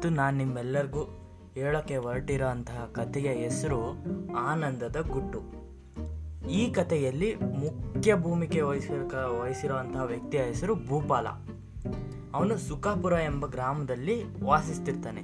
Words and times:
ಇವತ್ತು 0.00 0.16
ನಾನು 0.16 0.36
ನಿಮ್ಮೆಲ್ಲರಿಗೂ 0.36 1.02
ಹೇಳೋಕ್ಕೆ 1.54 1.96
ಹೊರಟಿರೋ 1.96 2.46
ಅಂತಹ 2.46 2.90
ಕಥೆಯ 2.92 3.28
ಹೆಸರು 3.32 3.96
ಆನಂದದ 4.36 4.96
ಗುಟ್ಟು. 5.00 5.40
ಈ 6.48 6.70
ಕಥೆಯಲ್ಲಿ 6.70 7.34
ಮುಖ್ಯ 7.34 8.14
ಭೂಮಿಕೆ 8.14 8.60
ವಹಿಸಿರ 8.60 9.16
ವಹಿಸಿರುವಂತಹ 9.24 10.02
ವ್ಯಕ್ತಿಯ 10.02 10.40
ಹೆಸರು 10.40 10.74
ಭೂಪಾಲ. 10.74 11.26
ಅವನು 12.34 12.58
ಸುಖಾಪುರ 12.58 13.12
ಎಂಬ 13.12 13.46
ಗ್ರಾಮದಲ್ಲಿ 13.46 14.44
ವಾಸಿಸ್ತಿರ್ತಾನೆ. 14.44 15.20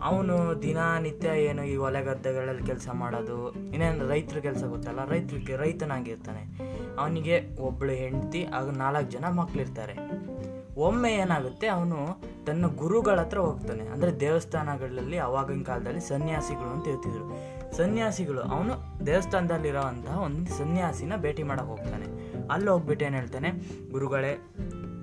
ಅವನು 0.00 0.62
ದಿನನಿತ್ಯ 0.62 1.28
ಏನು 1.28 1.64
ಈ 1.64 1.76
ಹೊಲ 1.76 2.00
ಗದ್ದೆಗಳಲ್ಲಿ 2.00 2.62
ಕೆಲಸ 2.62 2.88
ಮಾಡೋದು, 2.92 3.52
ಇನ್ನೇನು 3.52 4.08
ರೈತರ 4.08 4.38
ಕೆಲಸ 4.38 4.64
ಗೊತ್ತಲ್ಲ 4.64 5.08
ರೈತರಿಗೆ 5.08 5.56
ರೈತನಾಗಿರ್ತಾನೆ. 5.56 6.42
ಅವನಿಗೆ 6.98 7.60
ಒಬ್ಬಳು 7.60 7.92
ಹೆಂಡತಿ 7.92 8.44
ಹಾಗೂ 8.44 8.70
ನಾಲ್ಕು 8.70 9.10
ಜನ 9.10 9.24
ಮಕ್ಕಳಿರ್ತಾರೆ 9.24 10.22
ಒಮ್ಮೆ 10.76 11.12
ಏನಾಗುತ್ತೆ, 11.12 11.66
ಅವನು 11.66 12.22
ತನ್ನ 12.46 12.66
ಗುರುಗಳ 12.66 13.20
ಹತ್ರ 13.20 13.38
ಹೋಗ್ತಾನೆ. 13.38 13.86
ಅಂದರೆ 13.86 14.20
ದೇವಸ್ಥಾನಗಳಲ್ಲಿ 14.20 15.18
ಅವಾಗಿನ 15.18 15.62
ಕಾಲದಲ್ಲಿ 15.62 16.00
ಸನ್ಯಾಸಿಗಳು 16.00 16.68
ಅಂತ 16.68 16.84
ಹೇಳ್ತಿದ್ರು. 16.84 17.24
ಸನ್ಯಾಸಿಗಳು, 17.76 18.40
ಅವನು 18.40 19.06
ದೇವಸ್ಥಾನದಲ್ಲಿರೋವಂತಹ 19.06 20.18
ಒಂದು 20.20 20.50
ಸನ್ಯಾಸಿನ 20.58 21.12
ಭೇಟಿ 21.16 21.42
ಮಾಡೋಕೆ 21.42 21.68
ಹೋಗ್ತಾನೆ. 21.68 22.06
ಅಲ್ಲಿ 22.52 22.70
ಹೋಗ್ಬಿಟ್ಟು 22.70 23.04
ಏನು 23.04 23.16
ಹೇಳ್ತಾನೆ, 23.16 23.50
ಗುರುಗಳೇ, 23.90 24.38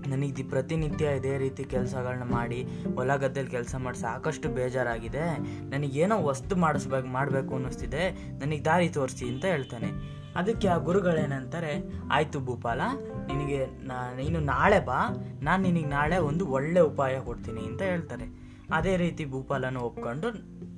ನನಗೆ 0.07 0.43
ಪ್ರತಿನಿತ್ಯ 0.43 1.05
ಇದೇ 1.05 1.37
ರೀತಿ 1.37 1.63
ಕೆಲಸಗಳನ್ನ 1.63 2.23
ಮಾಡಿ 2.23 2.63
ಹೊಲ 2.95 3.15
ಗದ್ದೆಲಿ 3.15 3.47
ಕೆಲಸ 3.47 3.75
ಮಾಡಿ 3.75 3.97
ಸಾಕಷ್ಟು 3.97 4.49
ಬೇಜಾರಾಗಿದೆ. 4.49 5.39
ನನಗೇನೋ 5.69 6.23
ವಸ್ತು 6.23 6.55
ಮಾಡಿಸ್ಬೇಕು 6.55 7.07
ಮಾಡಬೇಕು 7.07 7.53
ಅನ್ನಿಸ್ತಿದೆ. 7.53 8.09
ನನಗೆ 8.11 8.65
ದಾರಿ 8.65 8.89
ತೋರಿಸಿ 8.89 9.29
ಅಂತ 9.29 9.45
ಹೇಳ್ತಾನೆ. 9.45 10.18
ಅದಕ್ಕೆ 10.39 10.67
ಆ 10.67 10.77
ಗುರುಗಳೇನಂತಾರೆ, 10.87 11.73
ಆಯಿತು 12.11 12.39
ಭೂಪಾಲ, 12.39 12.81
ನಿನಗೆ 13.29 13.59
ನಾ, 13.89 13.97
ನೀನು 14.19 14.39
ನಾಳೆ 14.51 14.79
ಬಾ, 14.89 14.99
ನಾನು 15.41 15.61
ನಿನಗೆ 15.67 15.89
ನಾಳೆ 15.97 16.17
ಒಂದು 16.29 16.45
ಒಳ್ಳೆ 16.57 16.83
ಉಪಾಯ 16.89 17.15
ಕೊಡ್ತೀನಿ 17.19 17.63
ಅಂತ 17.69 17.81
ಹೇಳ್ತಾರೆ. 17.91 18.27
ಅದೇ 18.73 18.95
ರೀತಿ 19.03 19.23
ಭೂಪಾಲನ 19.25 19.77
ಒಪ್ಕೊಂಡು 19.89 20.27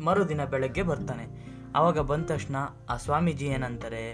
ಮರುದಿನ 0.05 0.43
ಬೆಳಗ್ಗೆ 0.51 0.83
ಬರ್ತಾನೆ. 0.91 1.25
ಆವಾಗ 1.75 1.99
ಬಂದ 2.11 2.25
ತಕ್ಷಣ 2.31 2.57
ಆ 2.89 2.95
ಸ್ವಾಮೀಜಿ 2.97 3.45
ಏನಂತಾರೆ, 3.55 4.05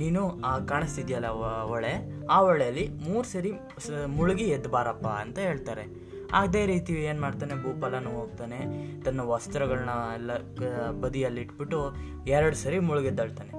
ನೀನು 0.00 0.22
ಆ 0.40 0.52
ಕಾಣಿಸ್ತಿದ್ಯಲ್ಲ 0.70 1.28
ಹೊಳೆ 1.70 1.92
ಆ 2.30 2.36
ಹೊಳೆಯಲ್ಲಿ 2.46 2.84
ಮೂರು 3.06 3.26
ಸರಿ 3.28 3.50
ಮುಳುಗಿ 4.16 4.46
ಎದ್ದು 4.56 4.68
ಬಾರಪ್ಪ 4.68 5.06
ಅಂತ 5.22 5.38
ಹೇಳ್ತಾರೆ. 5.48 5.84
ಅದೇ 6.38 6.62
ರೀತಿ 6.66 6.92
ಏನು 7.08 7.20
ಮಾಡ್ತಾನೆ, 7.20 7.54
ಭೂಪಾಲನು 7.64 8.10
ಹೋಗ್ತಾನೆ, 8.18 8.58
ತನ್ನ 9.04 9.20
ವಸ್ತ್ರಗಳನ್ನ 9.32 9.92
ಎಲ್ಲ 10.18 10.30
ಬದಿಯಲ್ಲಿ 11.02 11.40
ಇಟ್ಬಿಟ್ಟು 11.40 11.80
ಎರಡು 12.36 12.56
ಸರಿ 12.62 12.78
ಮುಳುಗೆದ್ದಾಳ್ತಾನೆ. 12.88 13.52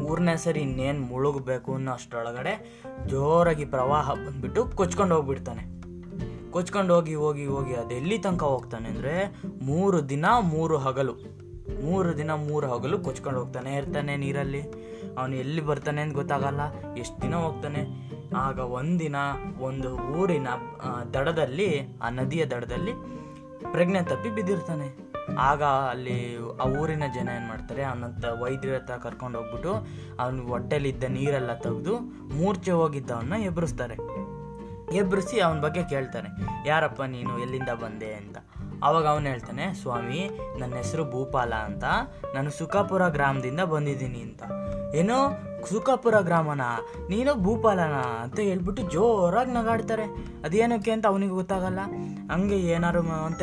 ಮೂರನೇ 0.00 0.36
ಸರಿ 0.36 0.60
ಇನ್ನೇನು 0.60 1.00
ಮುಳುಗಬೇಕು 1.00 1.74
ಅನ್ನೋ 1.74 1.92
ಅಷ್ಟರೊಳಗಡೆ 1.92 2.82
ಜೋರಾಗಿ 3.06 3.64
ಪ್ರವಾಹ 3.64 4.14
ಬಂದ್ಬಿಟ್ಟು 4.14 4.66
ಕೊಚ್ಕೊಂಡು 4.66 5.14
ಹೋಗ್ಬಿಡ್ತಾನೆ. 5.14 5.80
ಕೊಚ್ಕೊಂಡು 6.50 6.94
ಹೋಗಿ 6.94 7.14
ಹೋಗಿ 7.14 7.46
ಹೋಗಿ 7.46 7.74
ಅದು 7.74 7.94
ಎಲ್ಲಿ 7.94 8.18
ತನಕ 8.18 8.42
ಹೋಗ್ತಾನೆ 8.42 8.88
ಅಂದರೆ 8.88 9.42
ಮೂರು 9.62 10.08
ದಿನ 10.08 10.26
ಮೂರು 10.40 10.78
ಹಗಲು. 10.78 11.14
ಮೂರು 11.84 12.16
ದಿನ 12.18 12.30
ಮೂರು 12.34 12.66
ಹಗಲು 12.66 12.98
ಕೊಚ್ಕೊಂಡು 12.98 13.40
ಹೋಗ್ತಾನೆ 13.40 13.74
ಇರ್ತಾನೆ 13.74 14.16
ನೀರಲ್ಲಿ. 14.16 14.62
ಅವನು 15.18 15.34
ಎಲ್ಲಿ 15.36 15.60
ಬರ್ತಾನೆ 15.60 16.02
ಅಂತ 16.02 16.14
ಗೊತ್ತಾಗಲ್ಲ. 16.14 16.60
ಎಷ್ಟು 16.98 17.22
ದಿನ 17.22 17.34
ಹೋಗ್ತಾನೆ? 17.34 18.10
ಆಗ 18.36 18.58
ಒಂದಿನ 18.58 19.16
ಒಂದು 19.60 19.98
ಊರಿನ 19.98 20.48
ದಡದಲ್ಲಿ, 21.14 21.98
ಆ 22.02 22.10
ನದಿಯ 22.10 22.46
ದಡದಲ್ಲಿ 22.46 22.92
ಪ್ರಜ್ಞೆ 23.72 24.02
ತಪ್ಪಿ 24.02 24.30
ಬಿದ್ದಿರ್ತಾನೆ. 24.30 25.09
ಆಗ 25.38 25.62
ಅಲ್ಲಿ 25.62 26.36
ಆ 26.36 26.64
ಊರಿನ 26.64 27.02
ಜನ 27.14 27.28
ಏನು 27.28 27.46
ಮಾಡ್ತಾರೆ 27.48 27.82
ಅವನಂತ 27.82 28.24
ವೈದ್ಯರ 28.24 28.74
ಹತ್ರ 28.74 28.94
ಕರ್ಕೊಂಡು 28.94 29.38
ಹೋಗ್ಬಿಟ್ಟು 29.38 29.72
ಅವನ 30.18 30.40
ಹೊಟ್ಟೆಲಿದ್ದ 30.40 31.04
ನೀರೆಲ್ಲ 31.04 31.54
ತೆಗೆದು 31.54 31.98
ಮೂರ್ಛೆ 32.34 32.70
ಹೋಗಿದ್ದವನ್ನ 32.70 33.32
ಎಬ್ಬರಿಸ್ತಾರೆ 33.32 33.96
ಎಬ್ಬರಿಸಿ 34.96 35.40
ಅವನ 35.40 35.60
ಬಗ್ಗೆ 35.60 35.82
ಕೇಳ್ತಾರೆ, 35.84 36.28
ಯಾರಪ್ಪ 36.68 37.02
ನೀನು 37.02 37.38
ಎಲ್ಲಿಂದ 37.38 37.68
ಬಂದೆ 37.68 38.14
ಅಂತ? 38.14 38.36
ಅವಾಗ 38.82 39.06
ಅವನು 39.06 39.26
ಹೇಳ್ತಾನೆ, 39.26 39.74
ಸ್ವಾಮಿ, 39.74 40.30
ನನ್ನ 40.58 40.74
ಹೆಸರು 40.74 41.10
ಭೂಪಾಲ 41.10 41.52
ಅಂತ, 41.52 41.84
ನಾನು 42.34 42.50
ಸುಖಾಪುರ 42.50 43.08
ಗ್ರಾಮದಿಂದ 43.08 43.60
ಬಂದಿದ್ದೀನಿ 43.60 44.20
ಅಂತ. 44.20 44.42
ಏನು? 44.94 45.49
ಸುಖಾಪುರ 45.68 46.20
ಗ್ರಾಮನ, 46.20 46.62
ನೀನು 47.08 47.34
ಭೂಪಾಲನ 47.34 47.96
ಅಂತ 48.22 48.38
ಹೇಳ್ಬಿಟ್ಟು 48.40 48.82
ಜೋರಾಗಿ 48.82 49.52
ನಗಾಡ್ತಾರೆ. 49.52 50.06
ಅದೇನಕ್ಕೆ 50.44 50.90
ಅಂತ 50.90 51.06
ಅವನಿಗೆ 51.06 51.32
ಗೊತ್ತಾಗಲ್ಲ. 51.32 51.80
ಹಂಗೆ 52.32 52.58
ಏನಾರು 52.74 53.00
ಅಂತ 53.00 53.42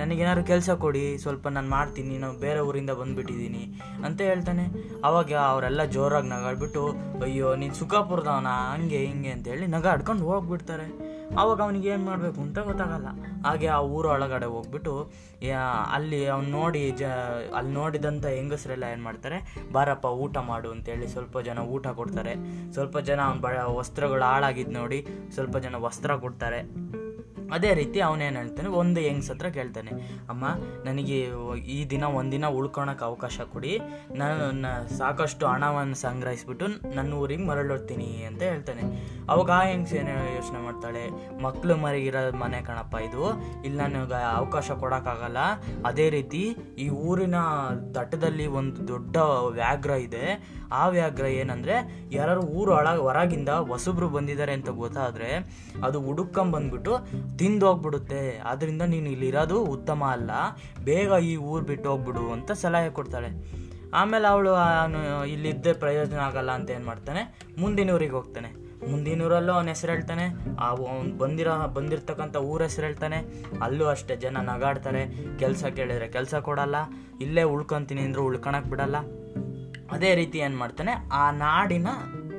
ನನಗೇನಾರು 0.00 0.44
ಕೆಲಸ 0.44 0.70
ಕೊಡಿ, 0.70 1.18
ಸ್ವಲ್ಪ 1.18 1.48
ನಾನು 1.48 1.68
ಮಾಡ್ತೀನಿ, 1.68 2.18
ನಾನು 2.18 2.38
ಬೇರೆ 2.38 2.60
ಊರಿಂದ 2.60 2.90
ಬಂದುಬಿಟ್ಟಿದ್ದೀನಿ 2.90 3.80
ಅಂತ 4.04 4.20
ಹೇಳ್ತಾನೆ. 4.20 4.66
ಅವಾಗ 5.04 5.32
ಅವರೆಲ್ಲ 5.32 5.84
ಜೋರಾಗಿ 5.84 6.28
ನಗಾಡ್ಬಿಟ್ಟು, 6.28 6.84
ಅಯ್ಯೋ, 7.22 7.54
ನೀನು 7.54 7.74
ಸುಖಾಪುರದವನ 7.74 8.52
ಹಂಗೆ, 8.74 9.00
ಹಿಂಗೆ 9.06 9.28
ಅಂತ 9.28 9.48
ಹೇಳಿ 9.48 9.66
ನಗಾಡ್ಕೊಂಡು 9.66 10.24
ಹೋಗ್ಬಿಡ್ತಾರೆ. 10.24 11.13
ಅವಾಗ 11.38 11.60
ಅವನಿಗೆ 11.60 11.88
ಏನು 11.88 12.04
ಮಾಡಬೇಕು 12.04 12.40
ಅಂತ 12.40 12.58
ಗೊತ್ತಾಗಲ್ಲ. 12.58 13.08
ಹಾಗೆ 13.46 13.66
ಆ 13.66 13.78
ಊರ 13.80 14.06
ಒಳಗಡೆ 14.06 14.46
ಹೋಗ್ಬಿಟ್ಟು 14.46 14.94
ಅಲ್ಲಿ 15.92 16.26
ಅವ್ನು 16.26 16.50
ನೋಡಿ 16.50 16.90
ಜ, 16.90 17.04
ಅಲ್ಲಿ 17.56 17.72
ನೋಡಿದಂಥ 17.72 18.26
ಹೆಂಗಸರೆಲ್ಲ 18.26 18.84
ಏನು 18.84 19.02
ಮಾಡ್ತಾರೆ, 19.02 19.38
ಬಾರಪ್ಪ 19.72 20.06
ಊಟ 20.06 20.36
ಮಾಡು 20.50 20.70
ಅಂತೇಳಿ 20.70 21.08
ಸ್ವಲ್ಪ 21.08 21.38
ಜನ 21.38 21.58
ಊಟ 21.58 21.86
ಕೊಡ್ತಾರೆ. 22.00 22.34
ಸ್ವಲ್ಪ 22.72 22.98
ಜನ 22.98 23.20
ಅವ್ನ 23.20 23.40
ಬ, 23.40 23.46
ವಸ್ತ್ರಗಳು 23.78 24.22
ಹಾಳಾಗಿದ್ದು 24.22 24.72
ನೋಡಿ 24.72 25.06
ಸ್ವಲ್ಪ 25.34 25.56
ಜನ 25.56 25.74
ವಸ್ತ್ರ 25.76 26.16
ಕೊಡ್ತಾರೆ. 26.16 26.60
ಅದೇ 27.56 27.70
ರೀತಿ 27.80 27.98
ಅವನೇನು 28.08 28.36
ಹೇಳ್ತಾನೆ, 28.40 28.68
ಒಂದು 28.82 29.00
ಹೆಂಗ್ಸ್ 29.06 29.30
ಹತ್ರ 29.32 29.48
ಕೇಳ್ತಾನೆ, 29.58 29.92
ಅಮ್ಮ, 30.32 30.44
ನನಗೆ 30.86 31.18
ಈ 31.76 31.78
ದಿನ 31.92 32.04
ಒಂದಿನ 32.20 32.46
ಉಳ್ಕೊಳಕ್ಕೆ 32.58 33.04
ಅವಕಾಶ 33.10 33.36
ಕೊಡಿ, 33.54 33.72
ನಾನು 34.22 34.70
ಸಾಕಷ್ಟು 35.00 35.44
ಹಣವನ್ನು 35.52 35.98
ಸಂಗ್ರಹಿಸ್ಬಿಟ್ಟು 36.06 36.68
ನನ್ನ 36.96 37.10
ಊರಿಗೆ 37.22 37.46
ಮರಳೋಡ್ತೀನಿ 37.50 38.08
ಅಂತ 38.30 38.42
ಹೇಳ್ತಾನೆ. 38.52 38.84
ಅವಾಗ 39.32 39.50
ಆ 39.58 39.62
ಹೆಂಗ್ಸ್ 39.70 39.94
ಏನು 40.00 40.14
ಯೋಚನೆ 40.36 40.60
ಮಾಡ್ತಾಳೆ 40.66 41.04
ಮಕ್ಕಳು 41.46 41.76
ಮರಿಗಿರೋ 41.84 42.22
ಮನೆ 42.42 42.60
ಕಣಪ್ಪ 42.68 42.94
ಇದು, 43.08 43.22
ಇಲ್ಲಿ 43.66 43.78
ನನಗೆ 43.84 44.20
ಅವಕಾಶ 44.40 44.70
ಕೊಡೋಕ್ಕಾಗಲ್ಲ, 44.82 45.38
ಅದೇ 45.90 46.08
ರೀತಿ 46.16 46.42
ಈ 46.84 46.88
ಊರಿನ 47.08 47.38
ತಟದಲ್ಲಿ 47.96 48.46
ಒಂದು 48.60 48.80
ದೊಡ್ಡ 48.92 49.16
ವ್ಯಾಘ್ರ 49.60 49.92
ಇದೆ 50.08 50.26
ಆ 50.74 50.88
ವ್ಯಾಘ್ರ 50.88 51.26
ಏನಂದ್ರೆ 51.40 51.76
ಯಾರು 52.12 52.40
ಊರು 52.58 52.72
ಒಳ 52.76 52.88
ಹೊರಗಿಂದ 52.88 53.48
ಹೊಸಬ್ರು 53.48 54.08
ಬಂದಿದ್ದಾರೆ 54.08 54.52
ಅಂತ 54.52 54.70
ಗೊತ್ತಾದ್ರೆ 54.82 55.30
ಅದು 55.84 56.00
ಹುಡುಕೊಂಬಂದ್ಬಿಟ್ಟು 56.00 56.92
ತಿಂದು 57.38 57.66
ಹೋಗ್ಬಿಡುತ್ತೆ 57.66 58.20
ಆದ್ರಿಂದ 58.44 58.82
ನೀನು 58.82 59.10
ಇಲ್ಲಿರೋದು 59.10 59.58
ಉತ್ತಮ 59.74 60.04
ಅಲ್ಲ, 60.12 60.30
ಬೇಗ 60.84 61.10
ಈ 61.22 61.36
ಊರು 61.36 61.64
ಬಿಟ್ಟು 61.64 61.90
ಹೋಗ್ಬಿಡು 61.90 62.32
ಅಂತ 62.32 62.52
ಸಲಹೆ 62.52 62.90
ಕೊಡ್ತಾಳೆ. 62.90 63.30
ಆಮೇಲೆ 63.94 64.26
ಅವಳು 64.28 64.52
ಇಲ್ಲಿದ್ದೇ 65.24 65.72
ಪ್ರಯೋಜನ 65.72 66.18
ಆಗಲ್ಲ 66.18 66.50
ಅಂತ 66.50 66.70
ಏನು 66.70 66.86
ಮಾಡ್ತಾನೆ? 66.86 67.22
ಮುಂದಿನ 67.58 67.90
ಊರಿಗೆ 67.90 68.12
ಹೋಗ್ತಾನೆ. 68.12 68.48
ಮುಂದಿನ 68.90 69.22
ಊರಲ್ಲೂ 69.22 69.52
ಅವನ 69.52 69.68
ಹೆಸರು 69.68 69.92
ಹೇಳ್ತಾನೆ. 69.92 70.24
ಆ 70.60 70.74
ಬಂದಿರೋ, 71.18 71.52
ಬಂದಿರತಕ್ಕಂಥ 71.74 72.36
ಊರ 72.36 72.62
ಹೆಸರು 72.62 72.86
ಹೇಳ್ತಾನೆ. 72.86 73.18
ಅಲ್ಲೂ 73.62 73.84
ಅಷ್ಟೇ 73.86 74.16
ಜನ 74.16 74.36
ನಗಾಡ್ತಾರೆ. 74.40 75.02
ಕೆಲಸ 75.38 75.64
ಕೇಳಿದ್ರೆ 75.64 76.08
ಕೆಲಸ 76.08 76.34
ಕೊಡಲ್ಲ. 76.34 76.76
ಇಲ್ಲೇ 77.20 77.42
ಉಳ್ಕೊಂತೀನಿ 77.42 78.00
ಅಂದ್ರೆ 78.00 78.22
ಉಳ್ಕೊಳಕ್ 78.22 78.66
ಬಿಡಲ್ಲ. 78.66 78.96
ಅದೇ 79.92 80.14
ರೀತಿ 80.14 80.38
ಏನು 80.38 80.56
ಮಾಡ್ತಾನೆ, 80.56 81.08
ಆ 81.12 81.30
ನಾಡಿನ 81.30 81.86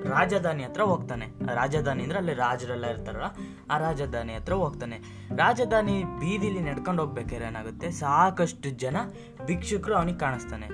ರಾಜಧಾನಿ 0.09 0.63
ಹತ್ರ 0.63 0.81
ಹೋಗ್ತಾನೆ. 0.81 1.25
ರಾಜಧಾನಿ 1.55 2.03
ಅಂದ್ರೆ 2.03 2.19
ಅಲ್ಲಿ 2.19 2.33
ರಾಜರೆಲ್ಲ 2.33 2.85
ಇರ್ತಾರಲ್ಲ, 2.85 3.23
ಆ 3.71 3.77
ರಾಜಧಾನಿ 3.77 4.35
ಹತ್ರ 4.35 4.53
ಹೋಗ್ತಾನೆ. 4.53 4.97
ರಾಜಧಾನಿ 5.37 6.03
ಬೀದಿಲಿ 6.03 6.59
ನಡ್ಕೊಂಡು 6.59 7.03
ಹೋಗ್ಬೇಕಾದ್ರೆ 7.03 7.45
ಏನಾಗುತ್ತೆ, 7.45 7.91
ಸಾಕಷ್ಟು 7.91 8.69
ಜನ 8.69 8.97
ಭಿಕ್ಷುಕರು 9.45 9.95
ಅವನಿಗೆ 9.95 10.17
ಕಾಣಿಸ್ತಾನೆ. 10.17 10.67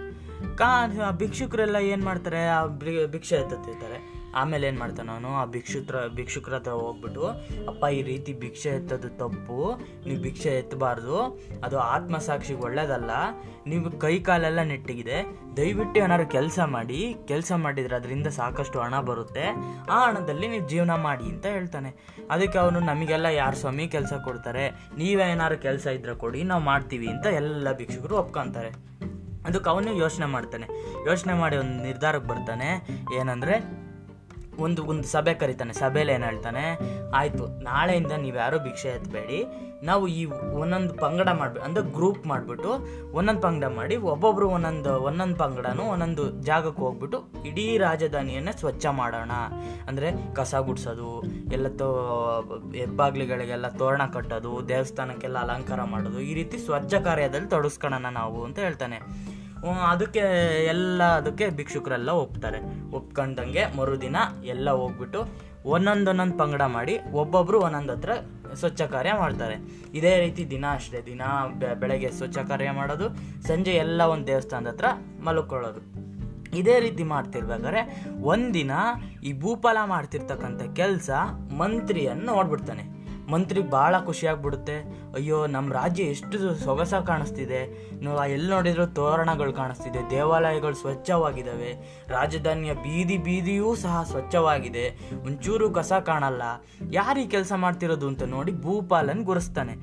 ಕಾ, 0.55 0.87
ಭಿಕ್ಷುಕರೆಲ್ಲ 1.11 1.75
ಏನು 1.75 2.05
ಮಾಡ್ತಾರೆ, 2.05 2.47
ಆ 2.47 2.65
ಭಿಕ್ಷೆ 3.05 3.35
ಎತ್ತುತ್ತಿರ್ತಾರೆ. 3.35 4.10
ಆಮೇಲೆ 4.35 4.67
ಏನು 4.67 4.79
ಮಾಡ್ತಾನೆ 4.79 5.11
ಅವನು 5.11 5.35
ಆ 5.35 5.45
ಭಿಕ್ಷುತ್ರ, 5.45 5.95
ಭಿಕ್ಷುಕ್ರ 6.07 6.53
ಹತ್ರ 6.53 6.71
ಹೋಗ್ಬಿಟ್ಟು, 6.71 7.27
ಅಪ್ಪ, 7.67 7.83
ಈ 7.83 8.01
ರೀತಿ 8.01 8.33
ಭಿಕ್ಷೆ 8.33 8.69
ಎತ್ತೋದು 8.69 9.09
ತಪ್ಪು, 9.09 9.79
ನೀವು 10.07 10.21
ಭಿಕ್ಷೆ 10.21 10.49
ಎತ್ತಬಾರ್ದು 10.49 11.39
ಅದು 11.63 11.79
ಆತ್ಮಸಾಕ್ಷಿಗೆ 11.79 12.59
ಒಳ್ಳೇದಲ್ಲ, 12.59 13.11
ನೀವು 13.67 13.91
ಕೈ 13.91 14.19
ಕಾಲೆಲ್ಲ 14.19 14.61
ನೆಟ್ಟಿಗಿದೆ, 14.61 15.23
ದಯವಿಟ್ಟು 15.57 15.99
ಏನಾದ್ರು 15.99 16.27
ಕೆಲಸ 16.27 16.59
ಮಾಡಿ, 16.59 17.15
ಕೆಲಸ 17.27 17.51
ಮಾಡಿದರೆ 17.55 17.95
ಅದರಿಂದ 17.95 18.27
ಸಾಕಷ್ಟು 18.27 18.79
ಹಣ 18.79 18.99
ಬರುತ್ತೆ, 18.99 19.47
ಆ 19.89 20.05
ಹಣದಲ್ಲಿ 20.07 20.47
ನೀವು 20.47 20.69
ಜೀವನ 20.69 20.95
ಮಾಡಿ, 20.95 21.23
ಅಂತ 21.23 21.45
ಹೇಳ್ತಾನೆ. 21.45 21.93
ಅದಕ್ಕೆ 22.31 22.57
ಅವನು, 22.57 22.79
ನಮಗೆಲ್ಲ 22.79 23.25
ಯಾರು 23.25 23.55
ಸ್ವಾಮಿ 23.55 23.87
ಕೆಲಸ 23.87 24.13
ಕೊಡ್ತಾರೆ, 24.13 24.69
ನೀವೇ 24.69 25.31
ಏನಾದ್ರು 25.31 25.57
ಕೆಲಸ 25.57 25.85
ಇದ್ರೆ 25.87 26.15
ಕೊಡಿ, 26.15 26.43
ನಾವು 26.43 26.63
ಮಾಡ್ತೀವಿ, 26.63 27.07
ಅಂತ 27.07 27.25
ಎಲ್ಲ 27.25 27.71
ಭಿಕ್ಷುಕರು 27.71 28.17
ಒಪ್ಕೊಂತಾರೆ. 28.17 28.91
ಅದಕ್ಕೆ 29.45 29.69
ಅವನು 29.69 29.93
ಯೋಚನೆ 29.93 30.25
ಮಾಡ್ತಾನೆ. 30.25 30.67
ಯೋಚನೆ 31.05 31.33
ಮಾಡಿ 31.33 31.57
ಒಂದು 31.57 31.83
ನಿರ್ಧಾರಕ್ಕೆ 31.83 32.27
ಬರ್ತಾನೆ. 32.27 32.87
ಏನಂದರೆ 33.19 33.80
ಒಂದು 34.65 34.81
ಒಂದು 34.91 35.05
ಸಭೆ 35.15 35.33
ಕರಿತಾನೆ 35.41 35.73
ಸಭೆಯಲ್ಲಿ 35.81 36.13
ಏನು 36.13 36.25
ಹೇಳ್ತಾನೆ? 36.29 36.63
ಆಯಿತು, 37.19 37.43
ನಾಳೆಯಿಂದ 37.69 38.13
ನೀವು 38.23 38.37
ಯಾರೂ 38.43 38.57
ಭಿಕ್ಷೆ 38.67 38.89
ಎತ್ತಬೇಡಿ 38.97 39.39
ನಾವು 39.89 40.03
ಈ 40.17 40.23
ಒಂದೊಂದು 40.61 40.93
ಪಂಗಡ 41.03 41.29
ಮಾಡ್ಬೇಕು 41.39 41.63
ಅಂದರೆ 41.67 41.83
ಗ್ರೂಪ್ 41.95 42.27
ಮಾಡಿಬಿಟ್ಟು 42.31 42.71
ಒಂದೊಂದು 43.17 43.41
ಪಂಗಡ 43.45 43.69
ಮಾಡಿ 43.77 43.95
ಒಬ್ಬೊಬ್ಬರು 44.11 44.47
ಒಂದೊಂದು 44.55 44.91
ಒಂದೊಂದು 45.07 45.37
ಪಂಗಡನೂ 45.43 45.83
ಒಂದೊಂದು 45.93 46.25
ಜಾಗಕ್ಕೆ 46.49 46.81
ಹೋಗ್ಬಿಟ್ಟು 46.85 47.19
ಇಡೀ 47.49 47.65
ರಾಜಧಾನಿಯನ್ನು 47.85 48.53
ಸ್ವಚ್ಛ 48.59 48.85
ಮಾಡೋಣ. 49.01 49.31
ಅಂದರೆ 49.89 50.09
ಕಸ 50.39 50.53
ಗುಡಿಸೋದು, 50.67 51.09
ಎಲ್ಲ 51.55 51.67
ತೋ, 51.81 51.89
ಹೆಬ್ಬಾಗ್ಲಿಗಳಿಗೆಲ್ಲ 52.81 53.69
ತೋರಣ 53.81 54.05
ಕಟ್ಟೋದು, 54.15 54.53
ದೇವಸ್ಥಾನಕ್ಕೆಲ್ಲ 54.73 55.37
ಅಲಂಕಾರ 55.47 55.83
ಮಾಡೋದು, 55.95 56.19
ಈ 56.29 56.33
ರೀತಿ 56.39 56.59
ಸ್ವಚ್ಛ 56.67 56.93
ಕಾರ್ಯದಲ್ಲಿ 57.09 57.49
ತೊಡಗಿಸ್ಕೊಳ್ಳೋಣ 57.55 58.09
ನಾವು 58.21 58.39
ಅಂತ 58.47 58.59
ಹೇಳ್ತಾನೆ. 58.67 58.99
ಅದಕ್ಕೆ 59.67 60.19
ಎಲ್ಲ 60.65 61.03
ಅದಕ್ಕೆ 61.03 61.49
ಭಿಕ್ಷುಕರೆಲ್ಲ 61.49 62.09
ಒಪ್ತಾರೆ. 62.09 62.91
ಒಪ್ಕೊಂಡಂಗೆ 62.91 63.77
ಮರುದಿನ 63.77 64.15
ಎಲ್ಲ 64.45 64.69
ಹೋಗ್ಬಿಟ್ಟು 64.69 65.51
ಒಂದೊಂದೊಂದೊಂದು 65.65 66.37
ಪಂಗಡ 66.37 66.61
ಮಾಡಿ 66.61 66.99
ಒಬ್ಬೊಬ್ಬರು 67.13 67.59
ಒಂದೊಂದು 67.59 67.93
ಹತ್ರ 67.93 68.09
ಸ್ವಚ್ಛ 68.53 68.81
ಕಾರ್ಯ 68.81 69.13
ಮಾಡ್ತಾರೆ. 69.13 69.55
ಇದೇ 69.93 70.19
ರೀತಿ 70.19 70.49
ದಿನ 70.49 70.65
ಅಷ್ಟೇ, 70.73 71.01
ದಿನ 71.05 71.21
ಬೆಳಗ್ಗೆ 71.79 72.11
ಸ್ವಚ್ಛ 72.11 72.37
ಕಾರ್ಯ 72.37 72.71
ಮಾಡೋದು, 72.71 73.09
ಸಂಜೆ 73.41 73.71
ಎಲ್ಲ 73.71 74.01
ಒಂದು 74.01 74.27
ದೇವಸ್ಥಾನದ 74.27 74.67
ಹತ್ರ 74.67 74.85
ಮಲ್ಕೊಳ್ಳೋದು. 75.23 76.11
ಇದೇ 76.57 76.79
ರೀತಿ 76.79 77.03
ಮಾಡ್ತಿರ್ಬೇಕಾದ್ರೆ 77.03 78.05
ಒಂದಿನ 78.21 78.71
ಈ 79.23 79.39
ಭೂಪಾಲ 79.39 79.77
ಮಾಡ್ತಿರ್ತಕ್ಕಂಥ 79.85 80.75
ಕೆಲಸ 80.75 81.09
ಮಂತ್ರಿಯನ್ನು 81.57 82.25
ನೋಡ್ಬಿಡ್ತಾನೆ. 82.25 83.00
ಮಂತ್ರಿಗೆ 83.31 83.69
ಭಾಳ 83.69 83.95
ಖುಷಿಯಾಗ್ಬಿಡುತ್ತೆ. 84.05 84.75
ಅಯ್ಯೋ 85.13 85.37
ನಮ್ಮ 85.47 85.73
ರಾಜ್ಯ 85.73 86.03
ಎಷ್ಟು 86.13 86.37
ಸೊಗಸ 86.63 86.93
ಕಾಣಿಸ್ತಿದೆ. 87.09 87.61
ನೀವು 88.01 88.25
ಎಲ್ಲಿ 88.25 88.49
ನೋಡಿದ್ರು 88.49 88.85
ತೋರಣಗಳು 88.99 89.53
ಕಾಣಿಸ್ತಿದೆ, 89.53 90.01
ದೇವಾಲಯಗಳು 90.09 90.75
ಸ್ವಚ್ಛವಾಗಿದ್ದಾವೆ 90.75 91.71
ರಾಜಧಾನಿಯ 92.09 92.75
ಬೀದಿ 92.85 93.17
ಬೀದಿಯೂ 93.17 93.71
ಸಹ 93.75 94.03
ಸ್ವಚ್ಛವಾಗಿದೆ, 94.11 94.85
ಒಂಚೂರು 95.25 95.69
ಕಸ 95.79 95.93
ಕಾಣಲ್ಲ. 95.93 96.43
ಯಾರು 96.91 97.29
ಕೆಲಸ 97.35 97.53
ಮಾಡ್ತಿರೋದು 97.65 98.07
ಅಂತ 98.07 98.23
ನೋಡಿ 98.35 98.53
ಭೂಪಾಲನ್ 98.61 99.23
ಗುರುಸ್ತಾನೆ. 99.23 99.75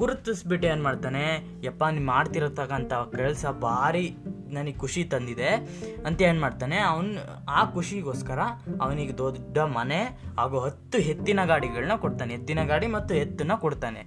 ಗುರುತಿಸ್ಬಿಟ್ಟು 0.00 0.66
ಏನು 0.68 0.82
ಮಾಡ್ತಾನೆ, 0.82 1.24
ಯಪ್ಪ 1.64 1.84
ನೀನು 1.84 2.06
ಮಾಡ್ತಿರತಕ್ಕಂಥ 2.06 2.92
ಕೆಲಸ 3.16 3.46
ಭಾರಿ. 3.62 4.06
ನನಗೆ 4.54 4.72
ಖುಷಿ 4.72 5.04
ತಂದಿದೆ 5.04 5.50
ಅಂತ 6.06 6.22
ಏನು 6.22 6.40
ಮಾಡ್ತಾನೆ, 6.40 6.78
ಅವನು 6.78 7.10
ಆ 7.50 7.64
ಖುಷಿಗೋಸ್ಕರ 7.64 8.38
ಅವನಿಗೆ 8.80 9.18
ದೊಡ್ಡ 9.18 9.58
ಮನೆ 9.58 10.00
ಹಾಗೂ 10.38 10.58
ಹತ್ತು 10.58 10.98
ಎತ್ತಿನ 10.98 11.44
ಗಾಡಿಗಳನ್ನ 11.44 11.96
ಕೊಡ್ತಾನೆ. 11.96 12.34
ಎತ್ತಿನ 12.34 12.64
ಗಾಡಿ 12.64 12.86
ಮತ್ತು 12.86 13.14
ಎತ್ತನ್ನ 13.14 13.54
ಕೊಡ್ತಾನೆ. 13.54 14.02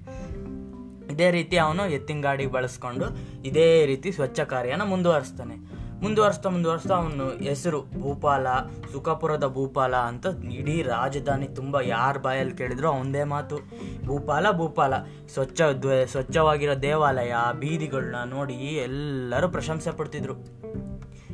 ಇದೇ 1.13 1.31
ರೀತಿ 1.31 1.57
ಅವನು 1.57 1.83
ಎತ್ತಿನ 1.89 2.21
ಗಾಡಿ 2.21 2.45
ಬಳಸ್ಕೊಂಡು 2.45 3.05
ಇದೇ 3.43 3.85
ರೀತಿ 3.85 4.11
ಸ್ವಚ್ಛ 4.11 4.39
ಕಾರ್ಯನ 4.39 4.83
ಮುಂದುವರಿಸ್ತಾನೆ. 4.83 5.82
ಮುಂದುವರಿಸ್ತಾ 6.03 6.50
ಮುಂದುವರಿಸ್ತಾ 6.50 6.95
ಅವನು 6.95 7.44
ಹೆಸರು 7.44 7.81
ಭೂಪಾಲ, 7.81 8.47
ಸುಖಪುರದ 8.91 9.47
ಭೂಪಾಲ 9.47 9.95
ಅಂತ 9.95 10.25
ಇಡೀ 10.51 10.81
ರಾಜಧಾನಿ 10.81 11.47
ತುಂಬ 11.47 11.79
ಯಾರ 11.79 12.17
ಬಾಯಲ್ಲಿ 12.17 12.57
ಕೇಳಿದ್ರು 12.57 12.88
ಅವನದೇ 12.88 13.23
ಮಾತು. 13.23 13.59
ಭೂಪಾಲ 14.05 14.45
ಭೂಪಾಲ. 14.51 14.94
ಸ್ವಚ್ಛ 15.33 15.61
ಸ್ವಚ್ಛವಾಗಿರೋ 16.05 16.75
ದೇವಾಲಯ 16.75 17.33
ಬೀದಿಗಳನ್ನ 17.59 18.15
ನೋಡಿ 18.25 18.53
ಎಲ್ಲರೂ 18.53 19.50
ಪ್ರಶಂಸೆ 19.50 19.91
ಪಡ್ತಿದ್ರು. 19.91 20.63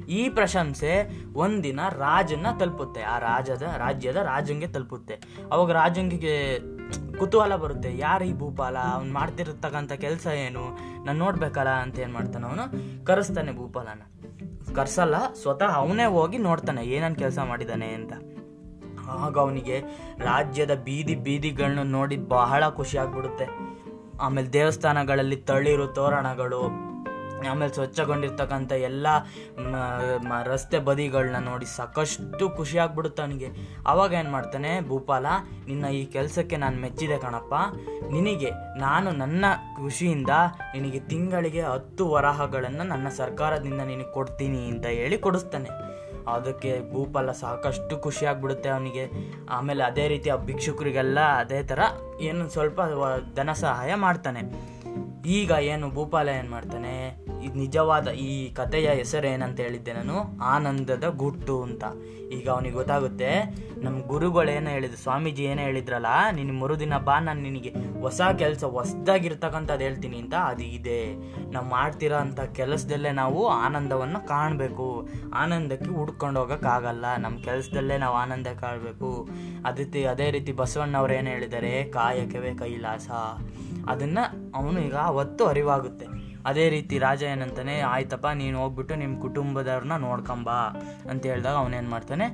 ಈ 0.05 0.29
ಪ್ರಶಂಸೆ 0.29 1.23
ಒಂದಿನ 1.33 1.79
ರಾಜನ್ನ 1.89 2.47
ತಲುಪುತ್ತೆ. 2.59 3.01
ಆ 3.01 3.19
ರಾಜದ, 3.19 3.61
ರಾಜ್ಯದ 3.77 4.15
ರಾಜಂಗೆ 4.15 4.67
ತಲುಪುತ್ತೆ. 4.67 5.13
ಅವಾಗ 5.51 5.71
ರಾಜಂಗಿಗೆ 5.71 6.59
ಕುತೂಹಲ 7.19 7.55
ಬರುತ್ತೆ, 7.55 7.97
ಯಾರು 7.97 8.25
ಈ 8.25 8.33
ಭೂಪಾಲ, 8.33 8.77
ಅವ್ನು 8.77 9.13
ಮಾಡ್ತಿರ್ತಕ್ಕಂಥ 9.13 9.91
ಕೆಲಸ 9.91 10.27
ಏನು, 10.27 10.77
ನಾನು 11.05 11.19
ನೋಡ್ಬೇಕಲ್ಲ 11.19 11.69
ಅಂತ 11.69 11.99
ಏನು 11.99 12.13
ಮಾಡ್ತಾನೆ 12.13 12.45
ಅವನು? 12.45 13.05
ಕರೆಸ್ತಾನೆ 13.05 13.51
ಭೂಪಾಲನ. 13.51 14.01
ಕರ್ಸಲ್ಲ, 14.73 15.33
ಸ್ವತಃ 15.33 15.65
ಅವನೇ 15.65 16.05
ಹೋಗಿ 16.05 16.37
ನೋಡ್ತಾನೆ, 16.37 16.83
ಏನನ್ 16.83 17.15
ಕೆಲಸ 17.15 17.39
ಮಾಡಿದ್ದಾನೆ 17.39 17.87
ಅಂತ. 17.87 18.13
ಆಗ 19.09 19.37
ಅವನಿಗೆ 19.37 19.79
ರಾಜ್ಯದ 20.17 20.73
ಬೀದಿ 20.75 21.15
ಬೀದಿಗಳನ್ನ 21.15 21.79
ನೋಡಿ 21.79 22.17
ಬಹಳ 22.17 22.69
ಖುಷಿ 22.69 22.97
ಆಗ್ಬಿಡುತ್ತೆ. 22.97 23.45
ಆಮೇಲೆ 24.21 24.53
ದೇವಸ್ಥಾನಗಳಲ್ಲಿ 24.53 25.35
ತಳಿರು, 25.35 25.87
ತೋರಣಗಳು 25.87 26.88
ಆಮೇಲೆ 27.47 27.73
ಸ್ವಚ್ಛಗೊಂಡಿರ್ತಕ್ಕಂಥ 27.73 28.71
ಎಲ್ಲ 28.71 29.07
ರಸ್ತೆ 30.43 30.79
ಬದಿಗಳನ್ನ 30.79 31.39
ನೋಡಿ 31.45 31.65
ಸಾಕಷ್ಟು 31.65 32.49
ಖುಷಿ 32.49 32.77
ಆಗ್ಬಿಡುತ್ತೆ 32.77 33.21
ಅವನಿಗೆ. 33.21 33.49
ಅವಾಗ 33.87 34.13
ಏನು 34.13 34.31
ಮಾಡ್ತಾನೆ, 34.31 34.87
ಭೂಪಾಲ, 34.87 35.25
ನಿನ್ನ 35.67 35.85
ಈ 35.85 36.05
ಕೆಲಸಕ್ಕೆ 36.05 36.57
ನಾನು 36.57 36.81
ಮೆಚ್ಚಿದೆ 36.81 37.17
ಕಣಪ್ಪ. 37.17 37.53
ನಿನಗೆ, 38.11 38.51
ನಾನು 38.79 39.11
ನನ್ನ 39.11 39.45
ಖುಷಿಯಿಂದ 39.75 40.29
ನಿನಗೆ 40.73 40.99
ತಿಂಗಳಿಗೆ 40.99 41.61
ಹತ್ತು 41.61 42.09
ವರಹಗಳನ್ನು 42.09 42.83
ನನ್ನ 42.83 43.07
ಸರ್ಕಾರದಿಂದ 43.09 43.81
ನಿನಗೆ 43.81 44.11
ಕೊಡ್ತೀನಿ 44.11 44.69
ಅಂತ 44.69 44.85
ಹೇಳಿ 44.85 45.17
ಕೊಡಿಸ್ತಾನೆ. 45.17 45.69
ಅದಕ್ಕೆ 46.33 46.93
ಭೂಪಾಲ 46.93 47.31
ಸಾಕಷ್ಟು 47.31 47.97
ಖುಷಿ 47.97 48.25
ಆಗ್ಬಿಡುತ್ತೆ 48.25 48.69
ಅವನಿಗೆ. 48.69 49.05
ಆಮೇಲೆ 49.49 49.83
ಅದೇ 49.83 50.07
ರೀತಿ 50.07 50.29
ಆ 50.29 50.35
ಭಿಕ್ಷುಕರಿಗೆಲ್ಲ 50.35 51.19
ಅದೇ 51.19 51.63
ಥರ 51.63 51.79
ಏನು 52.21 52.49
ಸ್ವಲ್ಪ 52.49 52.81
ಧನ 53.35 53.51
ಸಹಾಯ 53.53 53.95
ಮಾಡ್ತಾನೆ. 53.95 54.41
ಈಗ 55.25 55.51
ಏನು 55.61 55.89
ಭೂಪಾಲ 55.89 56.29
ಏನು 56.29 56.51
ಮಾಡ್ತಾನೆ 56.51 56.93
ಇದು 57.43 57.55
ನಿಜವಾದ 57.59 58.07
ಈ 58.07 58.49
ಕಥೆಯ 58.49 58.89
ಹೆಸರು 58.89 59.27
ಏನಂತ 59.27 59.59
ಹೇಳಿದ್ದೆ 59.59 59.93
ನಾನು, 59.93 60.43
ಆನಂದದ 60.43 61.03
ಗುಟ್ಟು 61.09 61.63
ಅಂತ. 61.63 61.83
ಈಗ 62.31 62.49
ಅವನಿಗೆ 62.49 62.75
ಗೊತ್ತಾಗುತ್ತೆ 62.75 63.29
ನಮ್ಮ 63.81 64.07
ಗುರುಗಳು 64.07 64.51
ಏನು 64.51 64.69
ಹೇಳಿದ್ರು 64.69 64.97
ಸ್ವಾಮೀಜಿ 64.97 65.43
ಏನೋ 65.43 65.61
ಹೇಳಿದ್ರಲ್ಲ 65.61 66.05
ನಿನ್ನ 66.31 66.59
ಮರುದಿನ 66.59 66.97
ಬಾ, 66.97 67.19
ನಾನು 67.19 67.41
ನಿನಗೆ 67.41 67.69
ಹೊಸ 68.01 68.21
ಕೆಲಸ 68.37 68.63
ಹೊಸ್ದಾಗಿರ್ತಕ್ಕಂಥದ್ದು 68.63 69.83
ಹೇಳ್ತೀನಿ 69.83 70.17
ಅಂತ, 70.17 70.33
ಅದು 70.33 70.63
ಇದೆ. 70.63 71.13
ನಾವು 71.51 71.65
ಮಾಡ್ತಿರೋ 71.69 72.15
ಅಂಥ 72.15 72.39
ಕೆಲಸದಲ್ಲೇ 72.39 73.11
ನಾವು 73.11 73.47
ಆನಂದವನ್ನು 73.47 74.27
ಕಾಣಬೇಕು. 74.27 75.09
ಆನಂದಕ್ಕೆ 75.35 75.91
ಹುಡ್ಕೊಂಡು 75.91 76.39
ಹೋಗೋಕ್ಕಾಗಲ್ಲ 76.39 77.15
ನಮ್ಮ 77.15 77.37
ಕೆಲಸದಲ್ಲೇ 77.37 77.97
ನಾವು 77.97 78.15
ಆನಂದ 78.15 78.47
ಕಾಣಬೇಕು. 78.47 79.29
ಅದೇ 79.65 80.03
ಅದೇ 80.03 80.31
ರೀತಿ 80.31 80.51
ಬಸವಣ್ಣವ್ರು 80.51 81.13
ಏನು 81.13 81.29
ಹೇಳಿದ್ದಾರೆ, 81.29 81.83
ಕಾಯಕವೇ 81.83 82.53
ಕೈಲಾಸ. 82.53 83.09
ಅದನ್ನು 83.87 84.51
ಅವನು 84.55 84.79
ಈಗ 84.79 84.95
ಅವತ್ತು 84.95 85.45
ಅರಿವಾಗುತ್ತೆ. 85.45 86.18
ಅದೇ 86.47 86.69
ರೀತಿ 86.69 86.95
ರಾಜ 86.99 87.21
ಏನಂತಾನೆ 87.23 87.75
ಆಯ್ತಪ್ಪ, 87.93 88.27
ನೀನು 88.41 88.57
ಹೋಗ್ಬಿಟ್ಟು 88.61 88.95
ನಿಮ್ಮ 88.95 89.15
ಕುಟುಂಬದವ್ರನ್ನ 89.21 89.95
ನೋಡ್ಕೊಂಬಾ 90.07 90.57
ಅಂತ 91.11 91.21
ಹೇಳಿದಾಗ 91.25 91.55
ಅವನೇನು 91.55 91.89
ಮಾಡ್ತಾನೆ 91.89 92.27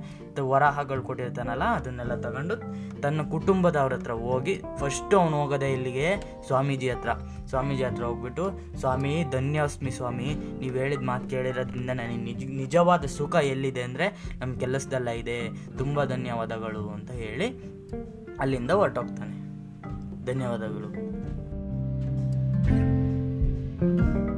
ವರಾಹಗಳು 0.52 1.04
ಕೊಟ್ಟಿರ್ತಾನಲ್ಲ, 1.04 1.64
ಅದನ್ನೆಲ್ಲ 1.64 2.16
ತಗೊಂಡು 2.22 2.56
ತನ್ನ 3.04 3.22
ಕುಟುಂಬದವ್ರ 3.34 3.94
ಹತ್ರ 3.94 4.14
ಹೋಗಿ 4.26 4.56
ಫಸ್ಟು 4.80 5.20
ಅವನು 5.20 5.36
ಹೋಗೋದೇ 5.42 5.70
ಇಲ್ಲಿಗೆ 5.74 6.08
ಸ್ವಾಮೀಜಿ 6.48 6.90
ಹತ್ರ. 6.90 7.12
ಸ್ವಾಮೀಜಿ 7.50 7.84
ಹತ್ರ 7.84 8.04
ಹೋಗ್ಬಿಟ್ಟು, 8.04 8.46
ಸ್ವಾಮಿ, 8.80 9.24
ಧನ್ಯಾಸ್ಮಿ 9.32 9.92
ಸ್ವಾಮಿ, 9.92 10.30
ನೀವು 10.60 10.76
ಹೇಳಿದ 10.76 11.00
ಮಾತು 11.02 11.30
ಕೇಳಿರೋದ್ರಿಂದ 11.30 11.90
ನನಗೆ 11.90 12.18
ನಿಜ, 12.18 12.44
ನಿಜವಾದ 12.44 13.06
ಸುಖ 13.06 13.36
ಎಲ್ಲಿದೆ 13.36 13.84
ಅಂದರೆ 13.84 14.08
ನಮ್ಮ 14.40 14.52
ಕೆಲಸದಲ್ಲ 14.56 15.10
ಇದೆ, 15.10 15.40
ತುಂಬ 15.78 16.06
ಧನ್ಯವಾದಗಳು 16.06 16.90
ಅಂತ 16.90 17.12
ಹೇಳಿ 17.12 17.50
ಅಲ್ಲಿಂದ 18.40 18.72
ಹೊರಟೋಗ್ತಾನೆ. 18.72 19.38
ಧನ್ಯವಾದಗಳು. 20.26 20.90
Thank 23.86 24.00
you. 24.00 24.35